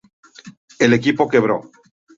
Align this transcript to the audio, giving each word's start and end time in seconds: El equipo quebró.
El 0.79 0.93
equipo 0.93 1.29
quebró. 1.29 1.69